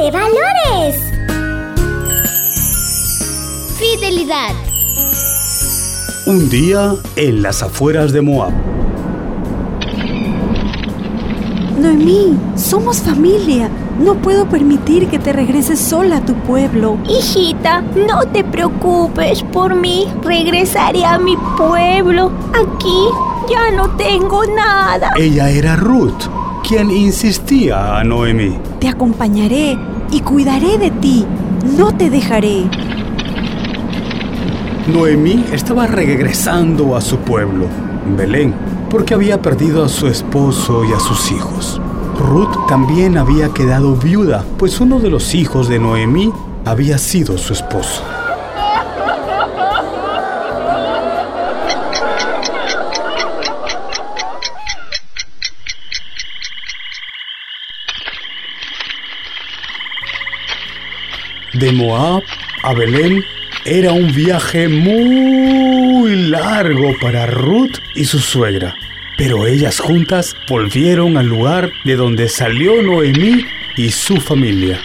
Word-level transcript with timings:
de 0.00 0.10
valores. 0.12 0.96
Fidelidad. 3.78 4.54
Un 6.26 6.48
día 6.48 6.94
en 7.16 7.42
las 7.42 7.62
afueras 7.62 8.12
de 8.12 8.20
Moab. 8.20 8.52
Noemí, 11.80 12.38
somos 12.54 13.00
familia. 13.00 13.70
No 13.98 14.14
puedo 14.14 14.48
permitir 14.48 15.08
que 15.08 15.18
te 15.18 15.32
regreses 15.32 15.80
sola 15.80 16.18
a 16.18 16.24
tu 16.24 16.34
pueblo. 16.34 16.98
Hijita, 17.08 17.80
no 17.80 18.20
te 18.32 18.44
preocupes 18.44 19.42
por 19.42 19.74
mí. 19.74 20.06
Regresaré 20.22 21.04
a 21.04 21.18
mi 21.18 21.36
pueblo. 21.56 22.30
Aquí 22.52 23.08
ya 23.50 23.72
no 23.74 23.96
tengo 23.96 24.44
nada. 24.46 25.10
Ella 25.16 25.50
era 25.50 25.74
Ruth, 25.74 26.28
quien 26.68 26.90
insistía 26.90 27.98
a 27.98 28.04
Noemí. 28.04 28.58
Te 28.78 28.88
acompañaré 28.88 29.78
y 30.10 30.20
cuidaré 30.20 30.76
de 30.76 30.90
ti. 30.90 31.24
No 31.78 31.96
te 31.96 32.10
dejaré. 32.10 32.68
Noemí 34.92 35.46
estaba 35.50 35.86
regresando 35.86 36.94
a 36.94 37.00
su 37.00 37.16
pueblo, 37.20 37.68
Belén, 38.18 38.54
porque 38.90 39.14
había 39.14 39.40
perdido 39.40 39.82
a 39.82 39.88
su 39.88 40.08
esposo 40.08 40.84
y 40.84 40.92
a 40.92 41.00
sus 41.00 41.32
hijos. 41.32 41.80
Ruth 42.18 42.54
también 42.68 43.16
había 43.16 43.48
quedado 43.48 43.96
viuda, 43.96 44.44
pues 44.58 44.78
uno 44.78 45.00
de 45.00 45.08
los 45.08 45.34
hijos 45.34 45.68
de 45.68 45.78
Noemí 45.78 46.30
había 46.66 46.98
sido 46.98 47.38
su 47.38 47.54
esposo. 47.54 48.02
De 61.54 61.72
Moab 61.72 62.22
a 62.62 62.74
Belén 62.74 63.24
era 63.64 63.92
un 63.92 64.12
viaje 64.14 64.68
muy 64.68 66.14
largo 66.28 66.94
para 67.00 67.26
Ruth 67.26 67.78
y 67.94 68.04
su 68.04 68.18
suegra, 68.18 68.76
pero 69.16 69.46
ellas 69.46 69.80
juntas 69.80 70.36
volvieron 70.48 71.16
al 71.16 71.26
lugar 71.26 71.70
de 71.84 71.96
donde 71.96 72.28
salió 72.28 72.82
Noemí 72.82 73.44
y 73.76 73.90
su 73.90 74.20
familia. 74.20 74.80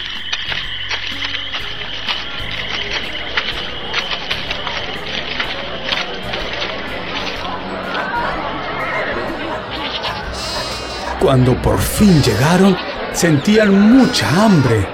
Cuando 11.20 11.60
por 11.62 11.80
fin 11.80 12.22
llegaron, 12.22 12.76
sentían 13.12 13.96
mucha 13.96 14.44
hambre. 14.44 14.86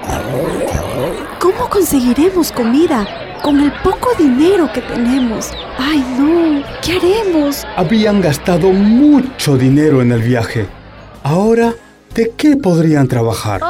¿Cómo 1.71 1.85
conseguiremos 1.85 2.51
comida 2.51 3.07
con 3.41 3.61
el 3.61 3.71
poco 3.81 4.09
dinero 4.17 4.69
que 4.73 4.81
tenemos? 4.81 5.51
Ay, 5.77 6.03
no. 6.19 6.61
¿Qué 6.81 6.97
haremos? 6.97 7.63
Habían 7.77 8.19
gastado 8.19 8.73
mucho 8.73 9.57
dinero 9.57 10.01
en 10.01 10.11
el 10.11 10.21
viaje. 10.21 10.67
Ahora, 11.23 11.73
¿de 12.13 12.33
qué 12.35 12.57
podrían 12.57 13.07
trabajar? 13.07 13.61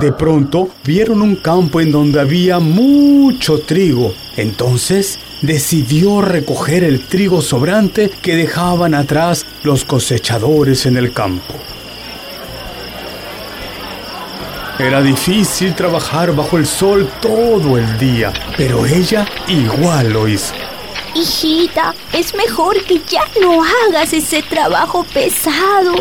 De 0.00 0.10
pronto 0.12 0.70
vieron 0.84 1.22
un 1.22 1.36
campo 1.36 1.80
en 1.80 1.92
donde 1.92 2.20
había 2.20 2.58
mucho 2.58 3.60
trigo. 3.60 4.12
Entonces 4.36 5.20
decidió 5.42 6.22
recoger 6.22 6.82
el 6.82 7.06
trigo 7.06 7.40
sobrante 7.40 8.10
que 8.20 8.34
dejaban 8.34 8.94
atrás 8.94 9.46
los 9.62 9.84
cosechadores 9.84 10.86
en 10.86 10.96
el 10.96 11.12
campo. 11.12 11.54
Era 14.78 15.02
difícil 15.02 15.74
trabajar 15.74 16.34
bajo 16.34 16.56
el 16.56 16.66
sol 16.66 17.10
todo 17.20 17.76
el 17.76 17.98
día, 17.98 18.32
pero 18.56 18.86
ella 18.86 19.26
igual 19.46 20.12
lo 20.12 20.26
hizo. 20.26 20.54
Hijita, 21.14 21.94
es 22.14 22.34
mejor 22.34 22.82
que 22.84 23.00
ya 23.06 23.22
no 23.40 23.62
hagas 23.62 24.14
ese 24.14 24.42
trabajo 24.42 25.04
pesado. 25.12 25.94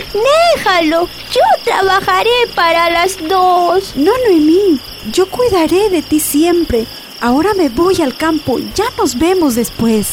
Déjalo. 0.56 1.10
Yo 1.32 1.42
trabajaré 1.66 2.30
para 2.56 2.90
las 2.90 3.18
dos. 3.28 3.94
No, 3.96 4.14
Noemí. 4.26 4.80
Yo 5.12 5.30
cuidaré 5.30 5.90
de 5.90 6.02
ti 6.02 6.22
siempre. 6.22 6.86
Ahora 7.20 7.54
me 7.54 7.68
voy 7.68 8.02
al 8.02 8.16
campo. 8.16 8.58
Ya 8.74 8.86
nos 8.98 9.20
vemos 9.20 9.56
después. 9.56 10.12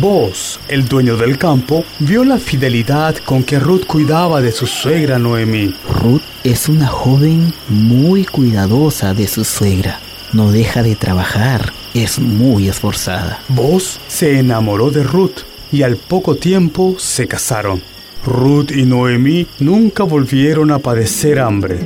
Vos, 0.00 0.60
el 0.68 0.86
dueño 0.86 1.16
del 1.16 1.38
campo, 1.38 1.84
vio 1.98 2.22
la 2.22 2.38
fidelidad 2.38 3.16
con 3.16 3.42
que 3.42 3.58
Ruth 3.58 3.84
cuidaba 3.84 4.40
de 4.40 4.52
su 4.52 4.66
suegra 4.66 5.18
Noemí. 5.18 5.74
Ruth 6.02 6.22
es 6.44 6.68
una 6.68 6.86
joven 6.86 7.52
muy 7.68 8.24
cuidadosa 8.24 9.12
de 9.12 9.26
su 9.26 9.44
suegra. 9.44 9.98
No 10.32 10.52
deja 10.52 10.84
de 10.84 10.94
trabajar, 10.94 11.72
es 11.94 12.20
muy 12.20 12.68
esforzada. 12.68 13.40
Vos 13.48 13.98
se 14.06 14.38
enamoró 14.38 14.92
de 14.92 15.02
Ruth 15.02 15.40
y 15.72 15.82
al 15.82 15.96
poco 15.96 16.36
tiempo 16.36 16.94
se 16.98 17.26
casaron. 17.26 17.82
Ruth 18.24 18.70
y 18.70 18.84
Noemí 18.84 19.48
nunca 19.58 20.04
volvieron 20.04 20.70
a 20.70 20.78
padecer 20.78 21.40
hambre. 21.40 21.80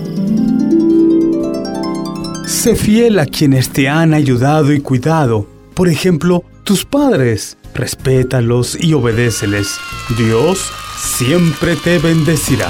Sé 2.46 2.76
fiel 2.76 3.18
a 3.18 3.24
quienes 3.24 3.70
te 3.70 3.88
han 3.88 4.12
ayudado 4.12 4.70
y 4.74 4.80
cuidado. 4.80 5.46
Por 5.72 5.88
ejemplo, 5.88 6.44
tus 6.64 6.84
padres. 6.84 7.56
Respétalos 7.74 8.76
y 8.78 8.94
obedéceles. 8.94 9.78
Dios 10.16 10.72
siempre 10.98 11.76
te 11.76 11.98
bendecirá. 11.98 12.68